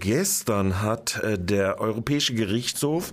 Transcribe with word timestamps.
gestern 0.00 0.82
hat 0.82 1.22
äh, 1.22 1.38
der 1.38 1.80
Europäische 1.80 2.34
Gerichtshof 2.34 3.12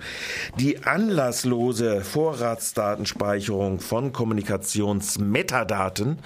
die 0.59 0.83
anlasslose 0.83 2.01
Vorratsdatenspeicherung 2.01 3.79
von 3.79 4.13
Kommunikationsmetadaten 4.13 6.19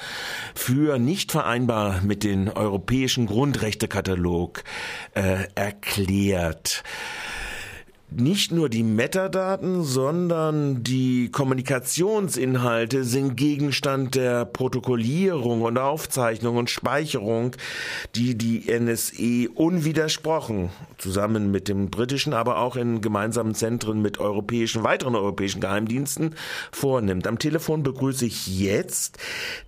für 0.55 1.00
nicht 1.00 1.32
vereinbar 1.32 2.02
mit 2.02 2.24
dem 2.24 2.47
europäischen 2.47 3.26
Grundrechtekatalog 3.26 4.63
äh, 5.16 5.46
erklärt 5.55 6.84
nicht 8.12 8.52
nur 8.52 8.68
die 8.68 8.84
Metadaten, 8.84 9.84
sondern 9.84 10.84
die 10.84 11.30
Kommunikationsinhalte 11.32 13.06
sind 13.06 13.38
Gegenstand 13.38 14.16
der 14.16 14.44
Protokollierung 14.44 15.62
und 15.62 15.78
Aufzeichnung 15.78 16.58
und 16.58 16.70
Speicherung, 16.70 17.55
die 18.16 18.38
die 18.38 18.70
NSE 18.70 19.50
unwidersprochen 19.55 20.72
zusammen 20.98 21.52
mit 21.52 21.70
dem 21.70 21.90
britischen, 21.90 22.34
aber 22.34 22.60
auch 22.60 22.76
in 22.76 23.00
gemeinsamen 23.00 23.55
Zentren 23.55 24.02
mit 24.02 24.20
europäischen, 24.20 24.84
weiteren 24.84 25.16
europäischen 25.16 25.62
Geheimdiensten 25.62 26.36
vornimmt. 26.72 27.28
Am 27.28 27.40
Telefon 27.40 27.82
begrüße 27.82 28.26
ich 28.26 28.60
jetzt 28.60 29.20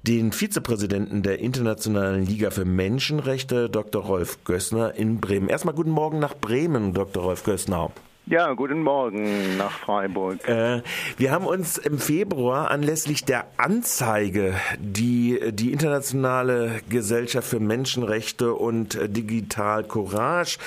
den 0.04 0.34
Vizepräsidenten 0.34 1.24
der 1.24 1.40
Internationalen 1.40 2.26
Liga 2.26 2.52
für 2.52 2.66
Menschenrechte, 2.66 3.70
Dr. 3.70 4.04
Rolf 4.04 4.44
Gössner 4.44 4.94
in 4.96 5.22
Bremen. 5.22 5.48
Erstmal 5.48 5.76
guten 5.76 5.92
Morgen 5.92 6.20
nach 6.20 6.36
Bremen, 6.36 6.94
Dr. 6.94 7.24
Rolf 7.24 7.44
Gössner. 7.44 7.92
Ja, 8.26 8.54
guten 8.54 8.84
Morgen 8.84 9.58
nach 9.58 9.80
Freiburg. 9.80 10.48
Äh, 10.48 10.82
wir 11.18 11.32
haben 11.32 11.46
uns 11.46 11.78
im 11.78 12.00
Februar 12.00 12.72
anlässlich 12.72 13.26
der 13.26 13.48
Anzeige, 13.58 14.54
die 14.80 15.42
die 15.52 15.74
Internationale 15.74 16.80
Gesellschaft 16.88 17.50
für 17.50 17.60
Menschenrechte 17.60 18.54
und 18.54 18.98
Digital 19.08 19.84
Courage, 19.84 20.58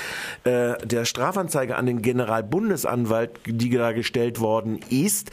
äh, 0.45 0.75
der 0.87 1.07
Strafanzeige 1.07 1.77
an 1.77 1.87
den 1.87 2.03
Generalbundesanwalt, 2.03 3.31
die 3.47 3.71
da 3.71 3.93
gestellt 3.93 4.39
worden 4.39 4.81
ist, 4.91 5.31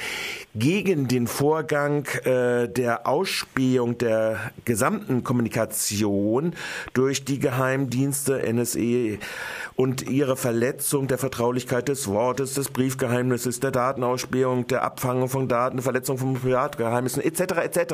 gegen 0.56 1.10
den 1.10 1.28
Vorgang 1.28 2.06
äh, 2.24 2.70
der 2.70 3.06
Ausspähung 3.06 3.98
der 3.98 4.40
gesamten 4.64 5.26
Kommunikation 5.26 6.56
durch 6.94 7.26
die 7.26 7.40
Geheimdienste 7.40 8.42
NSE 8.54 9.18
und 9.76 10.04
ihre 10.10 10.38
Verletzung 10.38 11.08
der 11.08 11.18
Vertraulichkeit 11.18 11.90
des 11.90 12.13
Wortes, 12.14 12.54
des 12.54 12.70
Briefgeheimnisses, 12.70 13.60
der 13.60 13.72
Datenausspähung, 13.72 14.68
der 14.68 14.84
Abfangung 14.84 15.30
von 15.30 15.48
Daten, 15.48 15.82
Verletzung 15.82 16.18
von 16.18 16.36
Privatgeheimnissen 16.36 17.22
etc. 17.22 17.42
etc. 17.64 17.94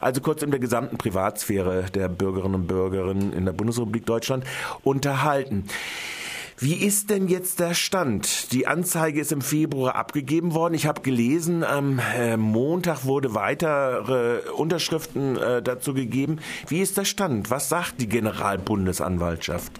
Also 0.00 0.20
kurz 0.20 0.42
in 0.42 0.50
der 0.50 0.60
gesamten 0.60 0.98
Privatsphäre 0.98 1.84
der 1.94 2.08
Bürgerinnen 2.08 2.54
und 2.56 2.66
Bürger 2.66 3.10
in 3.10 3.44
der 3.44 3.52
Bundesrepublik 3.52 4.06
Deutschland 4.06 4.44
unterhalten. 4.82 5.64
Wie 6.62 6.74
ist 6.74 7.08
denn 7.08 7.28
jetzt 7.28 7.58
der 7.58 7.72
Stand? 7.72 8.52
Die 8.52 8.66
Anzeige 8.66 9.18
ist 9.18 9.32
im 9.32 9.40
Februar 9.40 9.94
abgegeben 9.94 10.52
worden. 10.52 10.74
Ich 10.74 10.84
habe 10.84 11.00
gelesen, 11.00 11.64
am 11.64 11.98
äh, 12.14 12.36
Montag 12.36 13.06
wurde 13.06 13.34
weitere 13.34 14.40
Unterschriften 14.54 15.38
äh, 15.38 15.62
dazu 15.62 15.94
gegeben. 15.94 16.38
Wie 16.68 16.80
ist 16.80 16.98
der 16.98 17.06
Stand? 17.06 17.50
Was 17.50 17.70
sagt 17.70 17.98
die 18.02 18.10
Generalbundesanwaltschaft? 18.10 19.72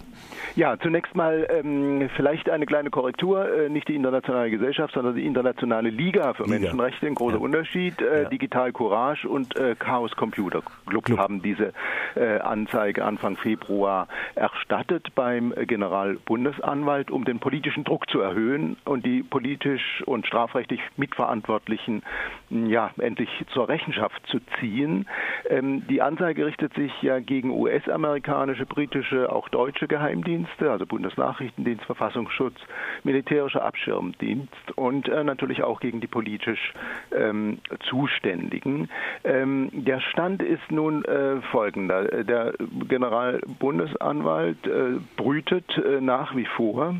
Ja, 0.55 0.77
zunächst 0.79 1.15
mal 1.15 1.47
ähm, 1.49 2.09
vielleicht 2.15 2.49
eine 2.49 2.65
kleine 2.65 2.89
Korrektur. 2.89 3.51
Äh, 3.51 3.69
nicht 3.69 3.87
die 3.87 3.95
internationale 3.95 4.49
Gesellschaft, 4.49 4.93
sondern 4.93 5.15
die 5.15 5.25
internationale 5.25 5.89
Liga 5.89 6.33
für 6.33 6.43
Liga. 6.43 6.59
Menschenrechte. 6.59 7.07
Ein 7.07 7.15
großer 7.15 7.37
ja. 7.37 7.41
Unterschied. 7.41 8.01
Äh, 8.01 8.23
ja. 8.23 8.29
Digital 8.29 8.71
Courage 8.71 9.27
und 9.27 9.57
äh, 9.57 9.75
Chaos 9.77 10.15
Computer 10.15 10.61
Club, 10.85 11.05
Club, 11.05 11.19
haben 11.19 11.41
diese 11.41 11.73
Anzeige 12.15 13.05
Anfang 13.05 13.37
Februar 13.37 14.07
erstattet 14.35 15.13
beim 15.15 15.53
Generalbundesanwalt, 15.55 17.11
um 17.11 17.25
den 17.25 17.39
politischen 17.39 17.83
Druck 17.83 18.09
zu 18.09 18.19
erhöhen 18.19 18.77
und 18.85 19.05
die 19.05 19.23
politisch 19.23 20.03
und 20.05 20.27
strafrechtlich 20.27 20.81
Mitverantwortlichen 20.97 22.03
ja 22.49 22.91
endlich 22.99 23.29
zur 23.53 23.69
Rechenschaft 23.69 24.25
zu 24.27 24.39
ziehen. 24.59 25.07
Ähm, 25.49 25.87
die 25.87 26.01
Anzeige 26.01 26.45
richtet 26.45 26.73
sich 26.73 26.91
ja 27.01 27.19
gegen 27.19 27.51
US-amerikanische, 27.51 28.65
britische, 28.65 29.31
auch 29.31 29.49
deutsche 29.49 29.87
Geheimdienste. 29.87 30.41
Dienste, 30.41 30.71
also 30.71 30.85
Bundesnachrichtendienst, 30.85 31.85
Verfassungsschutz, 31.85 32.55
militärischer 33.03 33.63
Abschirmdienst 33.63 34.71
und 34.75 35.07
äh, 35.07 35.23
natürlich 35.23 35.63
auch 35.63 35.79
gegen 35.79 36.01
die 36.01 36.07
politisch 36.07 36.73
ähm, 37.15 37.59
Zuständigen. 37.89 38.89
Ähm, 39.23 39.69
der 39.71 39.99
Stand 39.99 40.41
ist 40.41 40.71
nun 40.71 41.05
äh, 41.05 41.41
folgender. 41.51 42.00
Der 42.23 42.53
Generalbundesanwalt 42.87 44.65
äh, 44.67 44.99
brütet 45.17 45.77
äh, 45.77 46.01
nach 46.01 46.35
wie 46.35 46.45
vor 46.45 46.95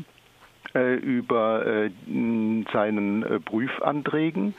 äh, 0.74 0.94
über 0.94 1.66
äh, 1.66 1.90
seinen 2.72 3.42
Prüfanträgen. 3.44 4.54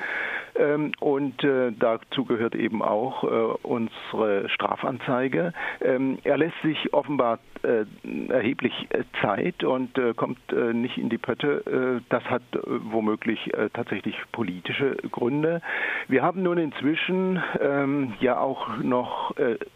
Ähm, 0.56 0.92
und 1.00 1.44
äh, 1.44 1.72
dazu 1.72 2.26
gehört 2.26 2.56
eben 2.56 2.82
auch 2.82 3.24
äh, 3.24 3.28
unsere 3.64 4.50
Strafanzeige. 4.50 5.54
Ähm, 5.82 6.20
er 6.24 6.38
lässt 6.38 6.62
sich 6.62 6.94
offenbar 6.94 7.40
äh, 7.64 7.86
erheblich 8.30 8.74
Zeit 9.22 9.64
und 9.64 10.00
kommt 10.18 10.40
nicht 10.74 10.98
in 10.98 11.10
die 11.10 11.18
Pötte. 11.18 12.02
das 12.10 12.24
hat 12.26 12.42
womöglich 12.66 13.52
tatsächlich 13.74 14.16
politische 14.32 14.98
Gründe. 15.12 15.62
Wir 16.08 16.24
haben 16.24 16.44
nun 16.44 16.58
inzwischen 16.58 17.42
ähm, 17.62 18.14
ja 18.20 18.38
auch 18.38 18.78
noch, 18.78 19.34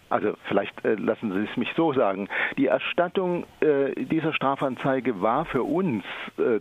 also 0.10 0.34
vielleicht 0.48 0.74
lassen 0.84 1.32
Sie 1.34 1.48
es 1.50 1.58
mich 1.58 1.70
so 1.76 1.94
sagen, 1.94 2.28
die 2.58 2.68
Erstattung 2.68 3.46
dieser 3.62 4.34
Strafanzeige 4.34 5.22
war 5.22 5.46
für 5.46 5.64
uns 5.64 6.04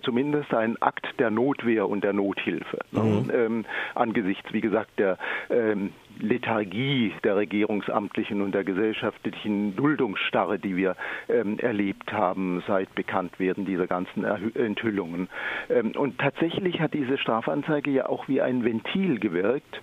zumindest 0.03 0.55
ein 0.55 0.81
Akt 0.81 1.06
der 1.19 1.31
Notwehr 1.31 1.88
und 1.88 2.05
der 2.05 2.12
Nothilfe. 2.12 2.78
Mhm 2.93 3.65
angesichts, 4.06 4.53
wie 4.53 4.61
gesagt, 4.61 4.99
der 4.99 5.19
ähm, 5.50 5.93
Lethargie 6.21 7.12
der 7.25 7.37
Regierungsamtlichen 7.37 8.41
und 8.41 8.53
der 8.53 8.65
gesellschaftlichen 8.65 9.77
Duldungsstarre, 9.77 10.59
die 10.59 10.77
wir 10.77 10.97
ähm, 11.28 11.59
erlebt 11.59 12.12
haben 12.12 12.62
seit 12.67 12.94
Bekanntwerden 12.94 13.67
dieser 13.67 13.87
ganzen 13.87 14.25
Enthüllungen. 14.25 15.28
Ähm, 15.69 15.93
und 15.97 16.19
tatsächlich 16.19 16.81
hat 16.81 16.94
diese 16.94 17.19
Strafanzeige 17.19 17.91
ja 17.91 18.09
auch 18.09 18.28
wie 18.28 18.41
ein 18.41 18.65
Ventil 18.65 19.19
gewirkt, 19.19 19.83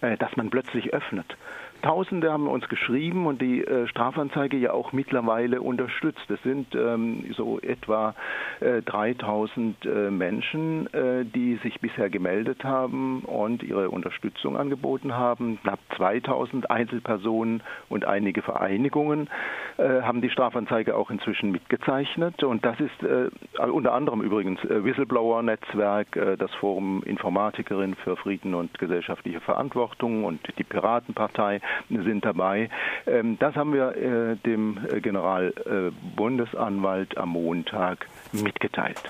äh, 0.00 0.16
das 0.18 0.36
man 0.36 0.50
plötzlich 0.50 0.92
öffnet. 0.92 1.36
Tausende 1.82 2.32
haben 2.32 2.46
uns 2.46 2.68
geschrieben 2.68 3.26
und 3.26 3.42
die 3.42 3.64
äh, 3.64 3.86
Strafanzeige 3.88 4.56
ja 4.56 4.72
auch 4.72 4.92
mittlerweile 4.92 5.60
unterstützt. 5.60 6.30
Es 6.30 6.42
sind 6.42 6.74
ähm, 6.74 7.24
so 7.36 7.58
etwa 7.60 8.14
äh, 8.60 8.82
3000 8.82 9.84
äh, 9.84 10.10
Menschen, 10.10 10.92
äh, 10.94 11.24
die 11.24 11.56
sich 11.56 11.80
bisher 11.80 12.08
gemeldet 12.08 12.62
haben 12.64 13.22
und 13.22 13.62
ihre 13.62 13.90
Unterstützung 13.90 14.56
angeboten 14.56 15.14
haben. 15.14 15.58
Knapp 15.62 15.80
2000 15.96 16.70
Einzelpersonen 16.70 17.62
und 17.88 18.04
einige 18.04 18.42
Vereinigungen 18.42 19.28
äh, 19.76 20.02
haben 20.02 20.20
die 20.20 20.30
Strafanzeige 20.30 20.96
auch 20.96 21.10
inzwischen 21.10 21.50
mitgezeichnet. 21.50 22.44
Und 22.44 22.64
das 22.64 22.78
ist 22.78 23.02
äh, 23.02 23.28
unter 23.68 23.92
anderem 23.92 24.22
übrigens 24.22 24.60
Whistleblower-Netzwerk, 24.62 26.38
das 26.38 26.52
Forum 26.54 27.02
Informatikerin 27.04 27.94
für 27.96 28.16
Frieden 28.16 28.54
und 28.54 28.78
gesellschaftliche 28.78 29.40
Verantwortung 29.40 30.24
und 30.24 30.40
die 30.58 30.64
Piratenpartei 30.64 31.60
sind 31.88 32.24
dabei. 32.24 32.68
Ähm, 33.06 33.38
das 33.38 33.54
haben 33.54 33.72
wir 33.72 33.96
äh, 33.96 34.34
dem 34.36 34.78
äh, 34.90 35.00
Generalbundesanwalt 35.00 37.16
am 37.18 37.28
Montag 37.30 38.06
mitgeteilt. 38.32 39.00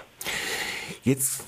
Jetzt 1.03 1.47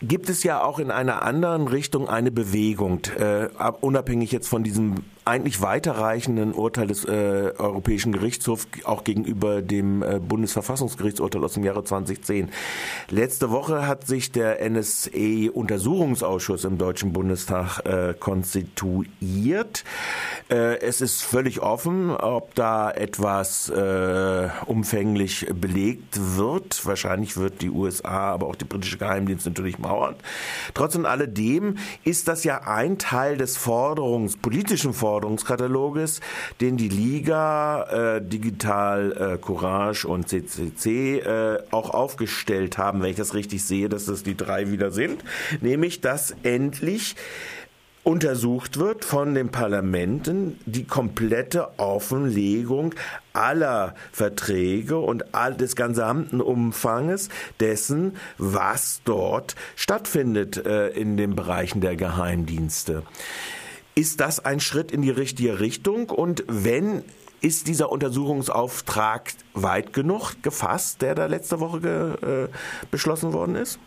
gibt 0.00 0.28
es 0.28 0.44
ja 0.44 0.62
auch 0.62 0.78
in 0.78 0.90
einer 0.90 1.22
anderen 1.22 1.68
Richtung 1.68 2.08
eine 2.08 2.30
Bewegung, 2.30 3.00
äh, 3.18 3.48
unabhängig 3.80 4.32
jetzt 4.32 4.48
von 4.48 4.62
diesem 4.62 4.96
eigentlich 5.28 5.60
weiterreichenden 5.60 6.52
Urteil 6.52 6.86
des 6.86 7.04
äh, 7.04 7.52
Europäischen 7.58 8.12
Gerichtshofs 8.12 8.66
auch 8.84 9.04
gegenüber 9.04 9.60
dem 9.62 10.02
äh, 10.02 10.18
Bundesverfassungsgerichtsurteil 10.20 11.44
aus 11.44 11.52
dem 11.52 11.64
Jahre 11.64 11.84
2010. 11.84 12.48
Letzte 13.10 13.50
Woche 13.50 13.86
hat 13.86 14.06
sich 14.06 14.32
der 14.32 14.66
NSA-Untersuchungsausschuss 14.68 16.64
im 16.64 16.78
Deutschen 16.78 17.12
Bundestag 17.12 17.84
äh, 17.84 18.14
konstituiert. 18.18 19.84
Äh, 20.50 20.80
es 20.80 21.02
ist 21.02 21.22
völlig 21.22 21.60
offen, 21.60 22.10
ob 22.10 22.54
da 22.54 22.90
etwas 22.90 23.68
äh, 23.68 24.48
umfänglich 24.64 25.46
belegt 25.54 26.36
wird. 26.36 26.86
Wahrscheinlich 26.86 27.36
wird 27.36 27.60
die 27.60 27.68
USA, 27.70 28.32
aber 28.32 28.46
auch 28.46 28.56
die 28.56 28.64
britische 28.64 28.96
Geheimdienst 28.96 29.44
natürlich 29.46 29.78
mauern. 29.78 30.16
Trotz 30.72 30.96
alledem 30.96 31.76
ist 32.02 32.28
das 32.28 32.44
ja 32.44 32.62
ein 32.62 32.98
Teil 32.98 33.36
des 33.36 33.58
Forderungs, 33.58 34.38
politischen 34.38 34.94
Forderungs 34.94 35.17
Forderungskataloges, 35.18 36.20
den 36.60 36.76
die 36.76 36.88
Liga, 36.88 38.16
äh, 38.18 38.22
Digital 38.22 39.34
äh, 39.34 39.38
Courage 39.38 40.06
und 40.06 40.28
CCC 40.28 41.18
äh, 41.18 41.58
auch 41.72 41.90
aufgestellt 41.90 42.78
haben, 42.78 43.02
wenn 43.02 43.10
ich 43.10 43.16
das 43.16 43.34
richtig 43.34 43.64
sehe, 43.64 43.88
dass 43.88 44.04
das 44.04 44.22
die 44.22 44.36
drei 44.36 44.70
wieder 44.70 44.92
sind, 44.92 45.24
nämlich 45.60 46.00
dass 46.00 46.36
endlich 46.44 47.16
untersucht 48.04 48.78
wird 48.78 49.04
von 49.04 49.34
den 49.34 49.50
Parlamenten 49.50 50.58
die 50.66 50.84
komplette 50.84 51.78
Offenlegung 51.78 52.94
aller 53.32 53.94
Verträge 54.12 54.98
und 54.98 55.34
all 55.34 55.54
des 55.54 55.74
gesamten 55.74 56.40
Umfanges 56.40 57.28
dessen, 57.58 58.16
was 58.38 59.02
dort 59.04 59.56
stattfindet 59.74 60.64
äh, 60.64 60.88
in 60.88 61.16
den 61.16 61.34
Bereichen 61.34 61.80
der 61.80 61.96
Geheimdienste. 61.96 63.02
Ist 63.98 64.20
das 64.20 64.38
ein 64.38 64.60
Schritt 64.60 64.92
in 64.92 65.02
die 65.02 65.10
richtige 65.10 65.58
Richtung? 65.58 66.08
Und 66.10 66.44
wenn 66.46 67.02
ist 67.40 67.66
dieser 67.66 67.90
Untersuchungsauftrag 67.90 69.32
weit 69.54 69.92
genug 69.92 70.40
gefasst, 70.40 71.02
der 71.02 71.16
da 71.16 71.26
letzte 71.26 71.58
Woche 71.58 71.80
ge, 71.80 72.44
äh, 72.44 72.48
beschlossen 72.92 73.32
worden 73.32 73.56
ist? 73.56 73.80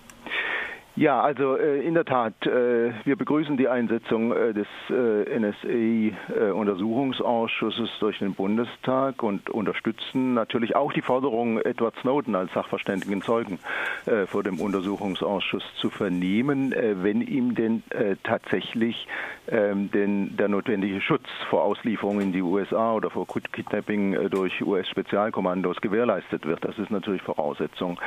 Ja, 0.98 1.22
also 1.22 1.56
äh, 1.56 1.80
in 1.88 1.94
der 1.94 2.04
Tat, 2.04 2.34
äh, 2.46 2.92
wir 3.06 3.16
begrüßen 3.16 3.56
die 3.56 3.70
Einsetzung 3.70 4.34
äh, 4.34 4.54
des 4.54 4.68
äh, 4.90 5.40
NSA-Untersuchungsausschusses 5.40 7.90
durch 8.02 8.20
den 8.20 8.34
Bundestag 8.34 9.24
und 9.24 9.50
unterstützen 9.50 10.34
natürlich 10.34 10.76
auch 10.76 10.92
die 10.92 11.02
Forderung, 11.02 11.62
Edward 11.62 11.96
Snowden 12.02 12.36
als 12.36 12.52
sachverständigen 12.52 13.22
Zeugen 13.22 13.60
äh, 14.06 14.26
vor 14.26 14.44
dem 14.44 14.60
Untersuchungsausschuss 14.60 15.64
zu 15.78 15.90
vernehmen, 15.90 16.74
äh, 16.74 17.02
wenn 17.02 17.22
ihm 17.22 17.56
denn 17.56 17.84
tatsächlich 18.24 19.08
ähm, 19.48 19.90
den, 19.92 20.36
der 20.36 20.50
notwendige 20.50 21.00
Schutz 21.02 21.28
vor 21.50 21.64
Auslieferung 21.64 22.20
in 22.20 22.34
die 22.34 22.42
USA 22.42 22.94
oder 22.94 23.10
vor 23.10 23.26
Kidnapping 23.28 24.30
durch 24.30 24.62
US-Spezialkommandos 24.62 25.80
gewährleistet 25.82 26.46
wird. 26.46 26.66
Das 26.66 26.78
ist 26.78 26.92
natürlich 26.92 27.22
Voraussetzung. 27.22 27.98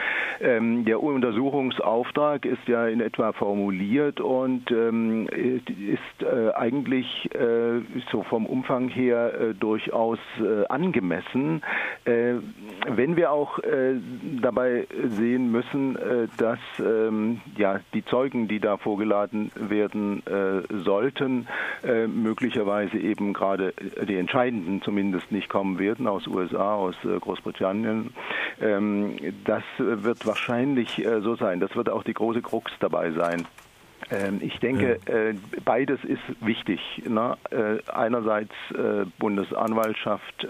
Ähm, 0.40 0.84
der 0.84 1.02
Untersuchungsauftrag 1.02 2.44
ist 2.44 2.68
ja 2.68 2.73
ja 2.74 2.88
in 2.88 3.00
etwa 3.00 3.32
formuliert 3.32 4.20
und 4.20 4.70
ähm, 4.72 5.28
ist 5.28 6.22
äh, 6.22 6.52
eigentlich 6.54 7.30
äh, 7.34 7.80
so 8.10 8.22
vom 8.24 8.46
Umfang 8.46 8.88
her 8.88 9.32
äh, 9.34 9.54
durchaus 9.54 10.18
äh, 10.40 10.66
angemessen. 10.68 11.62
Äh, 12.04 12.34
wenn 12.88 13.16
wir 13.16 13.30
auch 13.30 13.60
äh, 13.60 13.94
dabei 14.42 14.86
sehen 15.08 15.50
müssen, 15.50 15.96
dass 16.36 16.58
ähm, 16.80 17.40
ja, 17.56 17.80
die 17.92 18.04
Zeugen, 18.04 18.48
die 18.48 18.58
da 18.58 18.76
vorgeladen 18.76 19.50
werden 19.54 20.22
sollten, 20.84 21.46
möglicherweise 22.08 22.98
eben 22.98 23.32
gerade 23.32 23.72
die 24.08 24.16
entscheidenden 24.16 24.82
zumindest 24.82 25.30
nicht 25.32 25.48
kommen 25.48 25.78
werden 25.78 26.06
aus 26.06 26.26
USA, 26.26 26.74
aus 26.74 26.96
Großbritannien. 27.02 28.10
Ähm, 28.60 29.16
das 29.44 29.62
wird 29.78 30.26
wahrscheinlich 30.26 31.02
so 31.22 31.36
sein. 31.36 31.60
Das 31.60 31.74
wird 31.76 31.88
auch 31.88 32.02
die 32.02 32.14
große 32.14 32.42
Krux 32.42 32.63
Krux 32.64 32.72
dabei 32.80 33.12
sein. 33.12 33.46
Ähm, 34.10 34.40
ich 34.42 34.58
denke, 34.58 34.98
äh, 35.06 35.32
beides 35.64 36.04
ist 36.04 36.20
wichtig. 36.40 36.80
Ne? 37.08 37.38
Äh, 37.50 37.78
einerseits 37.90 38.52
äh, 38.70 39.06
Bundesanwaltschaft 39.18 40.46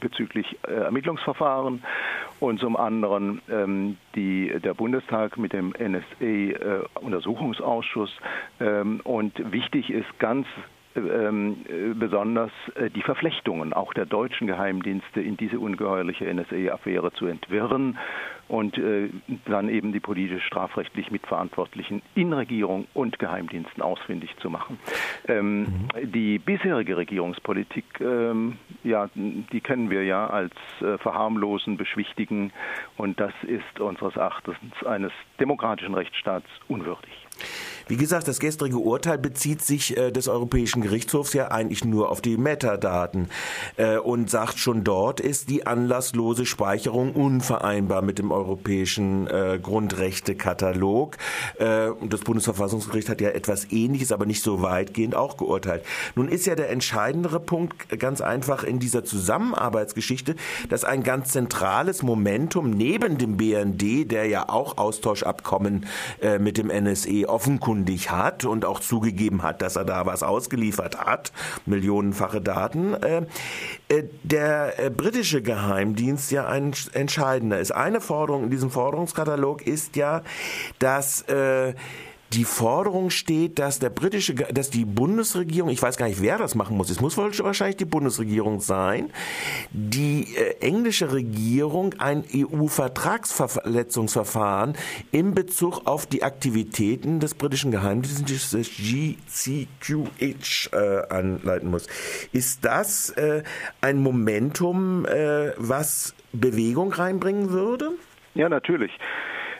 bezüglich 0.00 0.58
Ermittlungsverfahren 0.66 1.82
und 2.40 2.60
zum 2.60 2.76
anderen 2.76 3.40
ähm, 3.50 3.96
die, 4.14 4.52
der 4.62 4.74
Bundestag 4.74 5.38
mit 5.38 5.54
dem 5.54 5.72
NSA-Untersuchungsausschuss. 5.78 8.10
Ähm, 8.60 9.00
und 9.04 9.52
wichtig 9.52 9.88
ist 9.90 10.18
ganz 10.18 10.46
ähm, 10.96 11.64
besonders 11.98 12.50
äh, 12.74 12.90
die 12.90 13.02
Verflechtungen 13.02 13.72
auch 13.72 13.94
der 13.94 14.06
deutschen 14.06 14.46
Geheimdienste 14.46 15.20
in 15.20 15.36
diese 15.36 15.58
ungeheuerliche 15.58 16.32
NSA-Affäre 16.32 17.12
zu 17.12 17.26
entwirren 17.26 17.98
und 18.48 18.76
äh, 18.76 19.08
dann 19.46 19.68
eben 19.68 19.92
die 19.92 20.00
politisch 20.00 20.44
strafrechtlich 20.44 21.10
Mitverantwortlichen 21.10 22.02
in 22.14 22.32
Regierung 22.32 22.86
und 22.92 23.18
Geheimdiensten 23.18 23.82
ausfindig 23.82 24.36
zu 24.38 24.50
machen. 24.50 24.78
Ähm, 25.26 25.60
mhm. 25.60 26.12
Die 26.12 26.38
bisherige 26.38 26.96
Regierungspolitik, 26.96 27.84
ähm, 28.00 28.58
ja, 28.84 29.08
die 29.14 29.60
kennen 29.60 29.90
wir 29.90 30.04
ja 30.04 30.26
als 30.26 30.52
äh, 30.80 30.98
verharmlosen, 30.98 31.76
beschwichtigen 31.76 32.52
und 32.96 33.20
das 33.20 33.32
ist 33.42 33.80
unseres 33.80 34.16
Erachtens 34.16 34.56
eines 34.84 35.12
demokratischen 35.40 35.94
Rechtsstaats 35.94 36.46
unwürdig. 36.68 37.26
Wie 37.88 37.96
gesagt, 37.96 38.28
das 38.28 38.38
gestrige 38.38 38.78
Urteil 38.78 39.18
bezieht 39.18 39.62
sich 39.62 39.96
äh, 39.96 40.10
des 40.12 40.28
Europäischen 40.28 40.82
Gerichtshofs 40.82 41.32
ja 41.32 41.50
eigentlich 41.50 41.84
nur 41.84 42.10
auf 42.10 42.20
die 42.20 42.36
Metadaten 42.36 43.28
äh, 43.76 43.98
und 43.98 44.30
sagt 44.30 44.58
schon 44.58 44.84
dort 44.84 45.20
ist 45.20 45.50
die 45.50 45.66
anlasslose 45.66 46.46
Speicherung 46.46 47.12
unvereinbar 47.12 48.02
mit 48.02 48.18
dem 48.18 48.30
europäischen 48.30 49.26
äh, 49.26 49.58
Grundrechtekatalog. 49.60 51.16
Äh, 51.58 51.90
das 52.08 52.20
Bundesverfassungsgericht 52.20 53.08
hat 53.08 53.20
ja 53.20 53.30
etwas 53.30 53.72
Ähnliches, 53.72 54.12
aber 54.12 54.26
nicht 54.26 54.42
so 54.42 54.62
weitgehend 54.62 55.14
auch 55.14 55.36
geurteilt. 55.36 55.84
Nun 56.14 56.28
ist 56.28 56.46
ja 56.46 56.54
der 56.54 56.70
entscheidendere 56.70 57.40
Punkt 57.40 57.98
ganz 57.98 58.20
einfach 58.20 58.62
in 58.64 58.78
dieser 58.78 59.04
Zusammenarbeitsgeschichte, 59.04 60.36
dass 60.68 60.84
ein 60.84 61.02
ganz 61.02 61.30
zentrales 61.30 62.02
Momentum 62.02 62.70
neben 62.70 63.18
dem 63.18 63.36
BND, 63.36 64.10
der 64.10 64.26
ja 64.26 64.48
auch 64.48 64.78
Austauschabkommen 64.78 65.86
äh, 66.20 66.38
mit 66.38 66.58
dem 66.58 66.68
NSE 66.68 67.28
offenkundig 67.28 67.71
hat 68.10 68.44
und 68.44 68.64
auch 68.64 68.80
zugegeben 68.80 69.42
hat, 69.42 69.62
dass 69.62 69.76
er 69.76 69.84
da 69.84 70.06
was 70.06 70.22
ausgeliefert 70.22 70.98
hat, 70.98 71.32
millionenfache 71.66 72.40
Daten, 72.40 72.94
äh, 72.94 73.22
äh, 73.88 74.04
der 74.22 74.78
äh, 74.78 74.90
britische 74.90 75.42
Geheimdienst 75.42 76.30
ja 76.30 76.46
ein 76.46 76.72
entscheidender 76.92 77.58
ist. 77.58 77.72
Eine 77.72 78.00
Forderung 78.00 78.44
in 78.44 78.50
diesem 78.50 78.70
Forderungskatalog 78.70 79.66
ist 79.66 79.96
ja, 79.96 80.22
dass 80.78 81.24
die 82.32 82.44
Forderung 82.44 83.10
steht, 83.10 83.58
dass 83.58 83.78
der 83.78 83.90
britische, 83.90 84.34
dass 84.34 84.70
die 84.70 84.84
Bundesregierung, 84.84 85.70
ich 85.70 85.82
weiß 85.82 85.96
gar 85.96 86.06
nicht, 86.06 86.22
wer 86.22 86.38
das 86.38 86.54
machen 86.54 86.76
muss, 86.76 86.90
es 86.90 87.00
muss 87.00 87.16
wahrscheinlich 87.16 87.76
die 87.76 87.84
Bundesregierung 87.84 88.60
sein, 88.60 89.10
die 89.70 90.36
äh, 90.36 90.56
englische 90.60 91.12
Regierung 91.12 91.94
ein 91.98 92.22
EU-Vertragsverletzungsverfahren 92.34 94.76
in 95.10 95.34
Bezug 95.34 95.86
auf 95.86 96.06
die 96.06 96.22
Aktivitäten 96.22 97.20
des 97.20 97.34
britischen 97.34 97.70
Geheimdienstes 97.70 98.70
GCQH 98.76 100.70
äh, 100.72 101.12
anleiten 101.12 101.70
muss. 101.70 101.86
Ist 102.32 102.64
das 102.64 103.10
äh, 103.10 103.42
ein 103.80 103.98
Momentum, 103.98 105.06
äh, 105.06 105.52
was 105.56 106.14
Bewegung 106.32 106.92
reinbringen 106.92 107.50
würde? 107.50 107.90
Ja, 108.34 108.48
natürlich. 108.48 108.92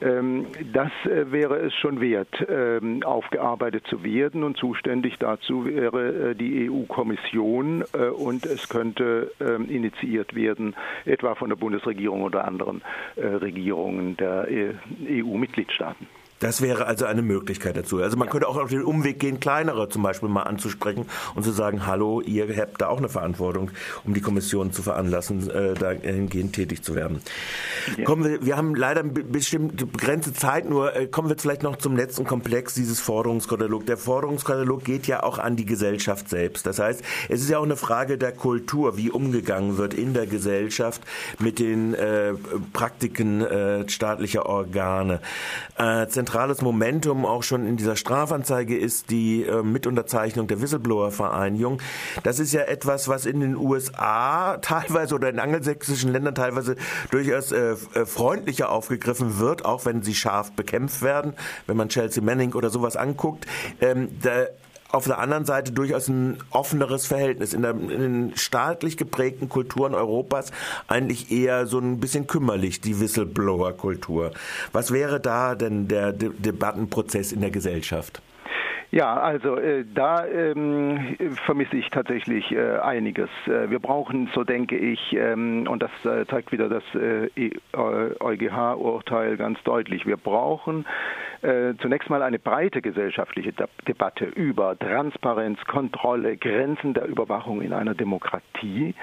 Ähm, 0.00 0.46
das 0.72 0.90
wäre 1.04 1.56
es 1.56 1.74
schon 1.74 2.00
wert, 2.00 2.44
ähm, 2.48 3.02
aufgearbeitet 3.04 3.86
zu 3.86 4.02
werden 4.02 4.42
und 4.42 4.56
zuständig 4.56 5.18
dazu 5.18 5.64
wäre 5.64 6.34
die 6.34 6.70
EU-Kommission 6.70 7.82
und 8.16 8.46
es 8.46 8.68
könnte 8.68 9.32
initiiert 9.68 10.34
werden, 10.34 10.74
etwa 11.04 11.34
von 11.34 11.48
der 11.48 11.56
Bundesregierung 11.56 12.22
oder 12.22 12.46
anderen 12.46 12.82
Regierungen 13.16 14.16
der 14.16 14.46
EU-Mitgliedstaaten. 15.08 16.06
Das 16.42 16.60
wäre 16.60 16.86
also 16.86 17.04
eine 17.04 17.22
Möglichkeit 17.22 17.76
dazu. 17.76 18.02
Also 18.02 18.16
man 18.16 18.26
ja. 18.26 18.32
könnte 18.32 18.48
auch 18.48 18.56
auf 18.56 18.68
den 18.68 18.82
Umweg 18.82 19.20
gehen, 19.20 19.38
kleinere 19.38 19.88
zum 19.88 20.02
Beispiel 20.02 20.28
mal 20.28 20.42
anzusprechen 20.42 21.06
und 21.36 21.44
zu 21.44 21.52
sagen, 21.52 21.86
hallo, 21.86 22.20
ihr 22.20 22.48
habt 22.56 22.80
da 22.80 22.88
auch 22.88 22.98
eine 22.98 23.08
Verantwortung, 23.08 23.70
um 24.02 24.12
die 24.12 24.20
Kommission 24.20 24.72
zu 24.72 24.82
veranlassen, 24.82 25.48
äh, 25.48 25.74
dahingehend 25.74 26.52
tätig 26.52 26.82
zu 26.82 26.96
werden. 26.96 27.20
Ja. 27.96 28.04
Kommen 28.04 28.24
wir, 28.24 28.44
wir 28.44 28.56
haben 28.56 28.74
leider 28.74 29.04
bestimmte 29.04 29.86
begrenzte 29.86 30.32
Zeit, 30.32 30.68
nur 30.68 30.96
äh, 30.96 31.06
kommen 31.06 31.28
wir 31.28 31.38
vielleicht 31.38 31.62
noch 31.62 31.76
zum 31.76 31.96
letzten 31.96 32.24
Komplex 32.24 32.74
dieses 32.74 32.98
Forderungskatalog. 32.98 33.86
Der 33.86 33.96
Forderungskatalog 33.96 34.82
geht 34.82 35.06
ja 35.06 35.22
auch 35.22 35.38
an 35.38 35.54
die 35.54 35.64
Gesellschaft 35.64 36.28
selbst. 36.28 36.66
Das 36.66 36.80
heißt, 36.80 37.04
es 37.28 37.40
ist 37.40 37.50
ja 37.50 37.58
auch 37.58 37.64
eine 37.64 37.76
Frage 37.76 38.18
der 38.18 38.32
Kultur, 38.32 38.96
wie 38.96 39.10
umgegangen 39.10 39.76
wird 39.78 39.94
in 39.94 40.12
der 40.12 40.26
Gesellschaft 40.26 41.02
mit 41.38 41.60
den 41.60 41.94
äh, 41.94 42.34
Praktiken 42.72 43.42
äh, 43.42 43.88
staatlicher 43.88 44.46
Organe. 44.46 45.20
Äh, 45.78 46.08
zentrales 46.32 46.62
Momentum 46.62 47.26
auch 47.26 47.42
schon 47.42 47.66
in 47.66 47.76
dieser 47.76 47.94
Strafanzeige 47.94 48.74
ist 48.74 49.10
die 49.10 49.42
äh, 49.42 49.62
Mitunterzeichnung 49.62 50.46
der 50.46 50.62
Whistleblower-Vereinigung. 50.62 51.82
Das 52.22 52.38
ist 52.38 52.54
ja 52.54 52.62
etwas, 52.62 53.06
was 53.06 53.26
in 53.26 53.40
den 53.40 53.54
USA 53.54 54.56
teilweise 54.56 55.14
oder 55.14 55.28
in 55.28 55.38
angelsächsischen 55.38 56.10
Ländern 56.10 56.34
teilweise 56.34 56.76
durchaus 57.10 57.52
äh, 57.52 57.72
äh, 57.72 58.06
freundlicher 58.06 58.70
aufgegriffen 58.70 59.40
wird, 59.40 59.66
auch 59.66 59.84
wenn 59.84 60.02
sie 60.02 60.14
scharf 60.14 60.52
bekämpft 60.52 61.02
werden. 61.02 61.34
Wenn 61.66 61.76
man 61.76 61.90
Chelsea 61.90 62.22
Manning 62.22 62.54
oder 62.54 62.70
sowas 62.70 62.96
anguckt, 62.96 63.46
ähm, 63.82 64.08
da 64.22 64.46
auf 64.92 65.06
der 65.06 65.18
anderen 65.18 65.44
Seite 65.44 65.72
durchaus 65.72 66.08
ein 66.08 66.38
offeneres 66.50 67.06
Verhältnis. 67.06 67.54
In, 67.54 67.62
der, 67.62 67.72
in 67.72 67.88
den 67.88 68.36
staatlich 68.36 68.96
geprägten 68.96 69.48
Kulturen 69.48 69.94
Europas 69.94 70.52
eigentlich 70.86 71.32
eher 71.32 71.66
so 71.66 71.78
ein 71.78 71.98
bisschen 71.98 72.26
kümmerlich, 72.26 72.80
die 72.80 73.00
Whistleblower-Kultur. 73.00 74.32
Was 74.72 74.92
wäre 74.92 75.18
da 75.18 75.54
denn 75.54 75.88
der 75.88 76.12
De 76.12 76.30
Debattenprozess 76.38 77.32
in 77.32 77.40
der 77.40 77.50
Gesellschaft? 77.50 78.22
Ja, 78.92 79.14
also 79.14 79.56
äh, 79.56 79.86
da 79.94 80.26
ähm, 80.26 81.16
vermisse 81.46 81.78
ich 81.78 81.88
tatsächlich 81.88 82.52
äh, 82.52 82.76
einiges. 82.76 83.30
Äh, 83.46 83.70
wir 83.70 83.78
brauchen, 83.78 84.28
so 84.34 84.44
denke 84.44 84.76
ich, 84.76 85.14
ähm, 85.14 85.66
und 85.66 85.82
das 85.82 85.90
äh, 86.04 86.26
zeigt 86.26 86.52
wieder 86.52 86.68
das 86.68 86.84
EuGH-Urteil 87.72 89.38
ganz 89.38 89.62
deutlich, 89.62 90.04
wir 90.04 90.18
brauchen 90.18 90.84
äh, 91.42 91.74
zunächst 91.80 92.08
mal 92.08 92.22
eine 92.22 92.38
breite 92.38 92.80
gesellschaftliche 92.82 93.52
Debatte 93.86 94.24
über 94.24 94.78
Transparenz, 94.78 95.58
Kontrolle, 95.66 96.36
Grenzen 96.36 96.94
der 96.94 97.06
Überwachung 97.06 97.62
in 97.62 97.72
einer 97.72 97.94
Demokratie. 97.94 98.94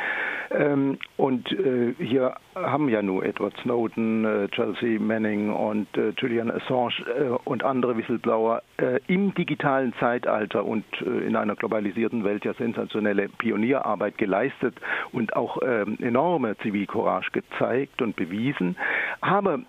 Ähm, 0.51 0.97
und 1.17 1.51
äh, 1.51 1.93
hier 1.99 2.35
haben 2.55 2.89
ja 2.89 3.01
nur 3.01 3.25
Edward 3.25 3.55
Snowden, 3.61 4.25
äh, 4.25 4.47
Chelsea 4.49 4.99
Manning 4.99 5.53
und 5.53 5.87
äh, 5.97 6.13
Julian 6.17 6.49
Assange 6.49 6.93
äh, 7.07 7.29
und 7.43 7.63
andere 7.63 7.97
Whistleblower 7.97 8.61
im 9.07 9.33
digitalen 9.33 9.93
Zeitalter 9.99 10.63
und 10.63 10.85
in 11.01 11.35
einer 11.35 11.55
globalisierten 11.55 12.23
Welt 12.23 12.45
ja 12.45 12.53
sensationelle 12.53 13.27
Pionierarbeit 13.27 14.17
geleistet 14.17 14.75
und 15.11 15.35
auch 15.35 15.57
ähm, 15.61 15.97
enorme 16.01 16.57
Zivilcourage 16.59 17.31
gezeigt 17.31 18.01
und 18.01 18.15
bewiesen. 18.15 18.77
Aber 19.19 19.59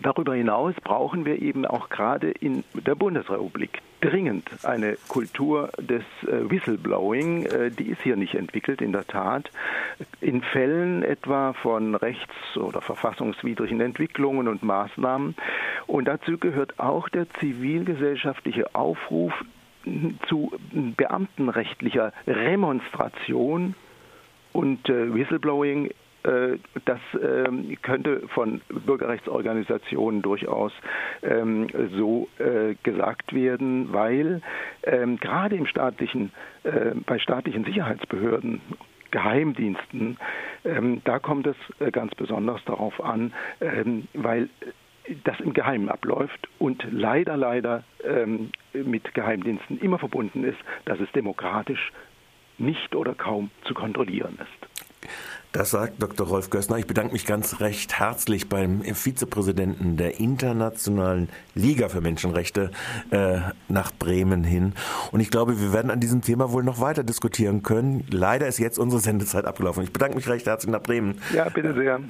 Darüber 0.00 0.34
hinaus 0.34 0.74
brauchen 0.82 1.24
wir 1.26 1.40
eben 1.42 1.66
auch 1.66 1.88
gerade 1.88 2.30
in 2.30 2.64
der 2.74 2.94
Bundesrepublik 2.94 3.82
dringend 4.00 4.48
eine 4.64 4.96
Kultur 5.08 5.70
des 5.78 6.02
äh, 6.22 6.50
Whistleblowing. 6.50 7.46
Äh, 7.46 7.70
die 7.70 7.88
ist 7.88 8.00
hier 8.02 8.16
nicht 8.16 8.34
entwickelt, 8.34 8.80
in 8.80 8.92
der 8.92 9.06
Tat. 9.06 9.50
In 10.20 10.42
Fällen 10.42 11.02
etwa 11.02 11.52
von 11.52 11.94
rechts- 11.94 12.56
oder 12.56 12.80
verfassungswidrigen 12.80 13.80
Entwicklungen 13.80 14.48
und 14.48 14.62
Maßnahmen. 14.62 15.36
Und 15.86 16.06
dazu 16.06 16.38
gehört 16.38 16.80
auch 16.80 17.08
der 17.08 17.28
zivilgesellschaftliche 17.30 18.74
Aufruf 18.74 19.32
zu 20.28 20.52
beamtenrechtlicher 20.96 22.12
Remonstration 22.26 23.74
und 24.52 24.88
äh, 24.88 25.14
Whistleblowing 25.14 25.90
das 26.22 27.00
ähm, 27.20 27.76
könnte 27.82 28.22
von 28.28 28.60
Bürgerrechtsorganisationen 28.68 30.22
durchaus 30.22 30.72
ähm, 31.22 31.66
so 31.96 32.28
äh, 32.38 32.74
gesagt 32.82 33.32
werden, 33.32 33.92
weil 33.92 34.40
ähm, 34.84 35.18
gerade 35.18 35.56
im 35.56 35.66
staatlichen, 35.66 36.32
äh, 36.62 36.94
bei 37.06 37.18
staatlichen 37.18 37.64
Sicherheitsbehörden 37.64 38.60
Geheimdiensten, 39.10 40.16
da 41.04 41.18
kommt 41.18 41.46
es 41.46 41.56
ganz 41.92 42.14
besonders 42.14 42.64
darauf 42.64 42.98
an, 43.04 43.34
weil 44.14 44.48
das 45.24 45.38
im 45.40 45.52
Geheimen 45.52 45.90
abläuft 45.90 46.48
und 46.58 46.82
leider, 46.90 47.36
leider 47.36 47.84
mit 48.72 49.12
Geheimdiensten 49.12 49.78
immer 49.80 49.98
verbunden 49.98 50.44
ist, 50.44 50.56
dass 50.86 50.98
es 50.98 51.12
demokratisch 51.12 51.92
nicht 52.56 52.96
oder 52.96 53.14
kaum 53.14 53.50
zu 53.64 53.74
kontrollieren 53.74 54.38
ist. 54.40 54.71
Das 55.52 55.70
sagt 55.70 56.02
Dr. 56.02 56.26
Rolf 56.26 56.48
Gössner. 56.48 56.78
Ich 56.78 56.86
bedanke 56.86 57.12
mich 57.12 57.26
ganz 57.26 57.60
recht 57.60 57.98
herzlich 57.98 58.48
beim 58.48 58.82
Vizepräsidenten 58.82 59.98
der 59.98 60.18
Internationalen 60.18 61.28
Liga 61.54 61.90
für 61.90 62.00
Menschenrechte 62.00 62.70
äh, 63.10 63.40
nach 63.68 63.92
Bremen 63.92 64.44
hin. 64.44 64.72
Und 65.10 65.20
ich 65.20 65.30
glaube, 65.30 65.60
wir 65.60 65.74
werden 65.74 65.90
an 65.90 66.00
diesem 66.00 66.22
Thema 66.22 66.52
wohl 66.52 66.64
noch 66.64 66.80
weiter 66.80 67.04
diskutieren 67.04 67.62
können. 67.62 68.06
Leider 68.10 68.46
ist 68.46 68.58
jetzt 68.58 68.78
unsere 68.78 69.02
Sendezeit 69.02 69.44
abgelaufen. 69.44 69.82
Ich 69.82 69.92
bedanke 69.92 70.16
mich 70.16 70.26
recht 70.26 70.46
herzlich 70.46 70.72
nach 70.72 70.82
Bremen. 70.82 71.20
Ja, 71.34 71.50
bitte 71.50 71.74
sehr. 71.74 72.00